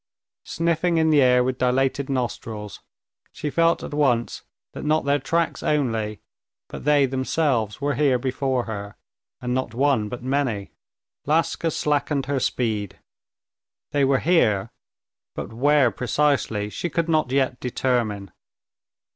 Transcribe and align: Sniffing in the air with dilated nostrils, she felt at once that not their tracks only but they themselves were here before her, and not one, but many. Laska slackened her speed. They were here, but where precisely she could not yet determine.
Sniffing 0.45 0.97
in 0.97 1.11
the 1.11 1.21
air 1.21 1.43
with 1.43 1.59
dilated 1.59 2.09
nostrils, 2.09 2.79
she 3.31 3.51
felt 3.51 3.83
at 3.83 3.93
once 3.93 4.41
that 4.73 4.83
not 4.83 5.05
their 5.05 5.19
tracks 5.19 5.61
only 5.61 6.19
but 6.69 6.85
they 6.85 7.05
themselves 7.05 7.79
were 7.79 7.93
here 7.93 8.17
before 8.17 8.63
her, 8.63 8.95
and 9.41 9.53
not 9.53 9.75
one, 9.75 10.09
but 10.09 10.23
many. 10.23 10.71
Laska 11.27 11.69
slackened 11.69 12.25
her 12.25 12.39
speed. 12.39 12.97
They 13.91 14.03
were 14.03 14.17
here, 14.21 14.71
but 15.35 15.53
where 15.53 15.91
precisely 15.91 16.71
she 16.71 16.89
could 16.89 17.07
not 17.07 17.31
yet 17.31 17.59
determine. 17.59 18.31